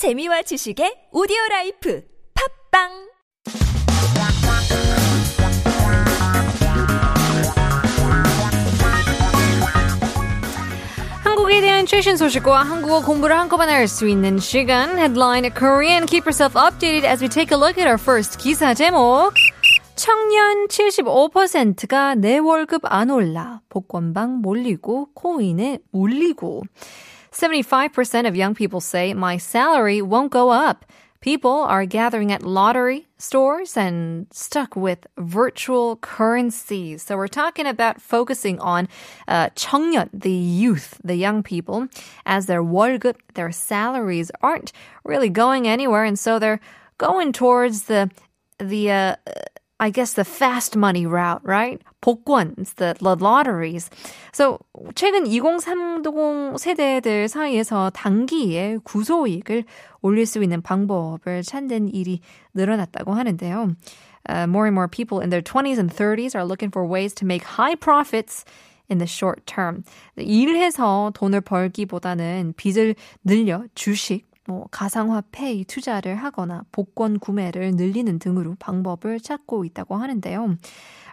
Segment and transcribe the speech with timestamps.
[0.00, 2.00] 재미와 지식의 오디오 라이프
[2.32, 2.88] 팟빵!
[11.22, 14.96] 한국에 대한 최신 소식과 한국어 공부를 한꺼번에 할 수 있는 시간.
[14.98, 19.34] Headline Korean Keep yourself updated as we take a look at our first 기사 제목.
[19.96, 23.60] 청년 75%가 내 월급 안 올라.
[23.68, 26.62] 복권방 몰리고 코인에 물리고
[27.31, 30.85] 75% of young people say my salary won't go up.
[31.21, 37.01] People are gathering at lottery stores and stuck with virtual currencies.
[37.01, 38.87] So we're talking about focusing on
[39.27, 41.87] uh, 청년, the youth, the young people,
[42.27, 44.71] as their 월급, their salaries aren't
[45.03, 46.59] really going anywhere, and so they're
[46.99, 48.11] going towards the
[48.59, 49.15] the uh,
[49.80, 51.80] I guess the fast money route, right?
[52.02, 53.90] 복권s, the, the lotteries.
[54.32, 54.58] So
[54.94, 59.64] 최근 2030 세대들 사이에서 단기에 구소이익을
[60.02, 62.20] 올릴 수 있는 방법을 찾는 일이
[62.54, 63.76] 늘어났다고 하는데요.
[64.28, 67.24] Uh, more and more people in their 20s and 30s are looking for ways to
[67.26, 68.44] make high profits
[68.90, 69.82] in the short term.
[70.16, 79.20] 일해서 돈을 벌기보다는 빚을 늘려 주식 뭐 가상화폐 투자를 하거나 복권 구매를 늘리는 등으로 방법을
[79.20, 80.56] 찾고 있다고 하는데요.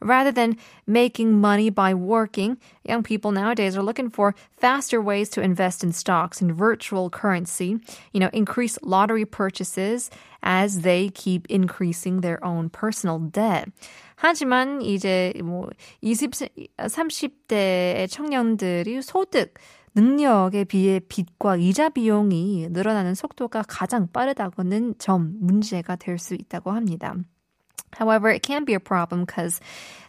[0.00, 5.42] Rather than making money by working, young people nowadays are looking for faster ways to
[5.42, 7.80] invest in stocks and virtual currency,
[8.12, 10.10] you know, increase lottery purchases
[10.44, 13.66] as they keep increasing their own personal debt.
[14.16, 15.70] 하지만 이제 뭐
[16.02, 16.30] 20,
[16.78, 19.54] 30대의 청년들이 소득
[19.94, 27.14] 능력에 비해 빚과 이자 비용이 늘어나는 속도가 가장 빠르다고는 점 문제가 될 수 있다고 합니다.
[27.96, 29.60] However, it can be a problem because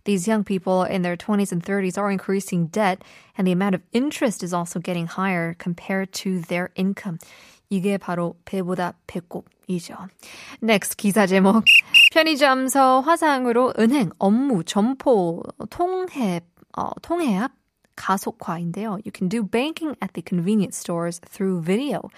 [0.05, 3.03] these young people in their 20s and 30s are increasing debt
[3.37, 7.19] and the amount of interest is also getting higher compared to their income.
[7.69, 9.95] 이게 바로 배보다 배꼽이죠.
[10.63, 11.63] Next 기사 제목.
[12.13, 16.41] 편의점서 화상으로 은행 업무 점포 통해
[16.77, 17.51] 어, 통해합
[17.96, 18.98] 가속화인데요.
[19.04, 22.08] You can do banking at the convenience stores through video.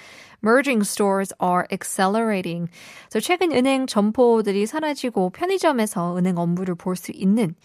[0.40, 2.68] Merging stores are accelerating.
[3.10, 7.56] So 최근 은행 점포들이 사라지고 편의점에서 은행 업무를 볼 수 있는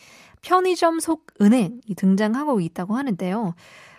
[0.41, 3.53] 편의점 속 은행이 등장하고 있다고 하는데요.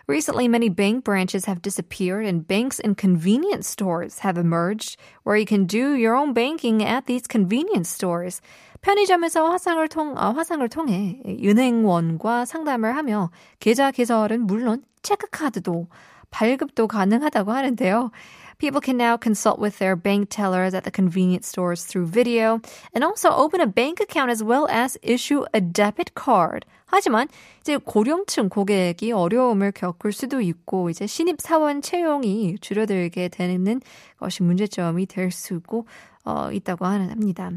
[0.09, 5.44] Recently, many bank branches have disappeared and banks and convenience stores have emerged where you
[5.44, 8.41] can do your own banking at these convenience stores.
[8.83, 15.88] 편의점에서 화상을 통, 아, 화상을 통해 은행원과 상담을 하며 계좌 개설은 물론 체크카드도
[16.29, 18.11] 발급도 가능하다고 하는데요.
[18.57, 22.59] People can now consult with their bank tellers at the convenience stores through video
[22.93, 26.66] and also open a bank account as well as issue a debit card.
[26.85, 27.27] 하지만
[27.61, 33.81] 이제 고령층 고객이 어려움을 겪을 수도 있고 이제 신입 사원 채용이 줄어들게 되는
[34.19, 35.85] 것이 문제점이 될 수도
[36.25, 37.51] 어, 있다고 합니다.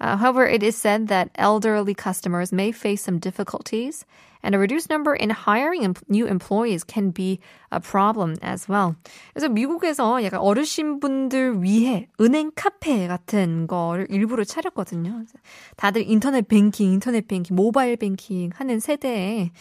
[0.00, 4.04] Uh, however, it is said that elderly customers may face some difficulties,
[4.42, 8.96] and a reduced number in hiring em- new employees can be a problem as well.
[9.32, 15.24] 그래서 미국에서 약간 어르신 분들 위해 은행 카페 같은 거를 일부러 차렸거든요.
[15.76, 19.52] 다들 인터넷 뱅킹, 인터넷 뱅킹, 모바일 뱅킹 하는 세대에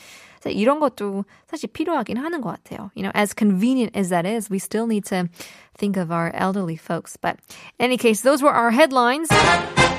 [0.47, 2.91] 이런 것도 사실 필요하긴 하는 것 같아요.
[2.95, 5.29] You know, as convenient as that is, we still need to
[5.77, 7.17] think of our elderly folks.
[7.17, 7.37] But
[7.79, 9.29] in any case, those were our headlines.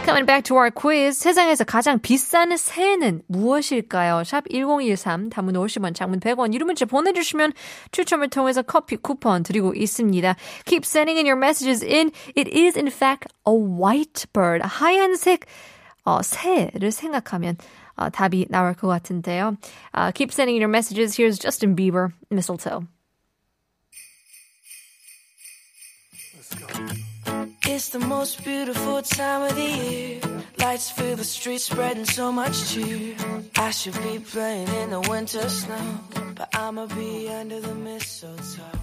[0.06, 1.20] Coming back to our quiz.
[1.20, 4.24] 세상에서 가장 비싼 새는 무엇일까요?
[4.24, 7.54] 샵 1013, 단문 50원, 장문 100원, 이름 문자 보내주시면
[7.92, 10.36] 추첨을 통해서 커피 쿠폰 드리고 있습니다.
[10.66, 12.12] Keep sending in your messages in.
[12.36, 14.64] It is in fact a white bird.
[14.64, 15.46] 하얀색
[16.04, 17.58] 어, 새를 생각하면
[17.96, 19.58] 어, 답이 나올 것 같은데요.
[19.94, 21.16] Uh, keep sending in your messages.
[21.16, 22.88] Here's Justin Bieber, Mistletoe.
[27.66, 30.22] It's the most beautiful time of the year.
[30.58, 33.16] Lights fill the streets, spreading so much cheer.
[33.58, 36.00] I should be playing in the winter snow,
[36.36, 38.80] but I'ma be under the mistletoe.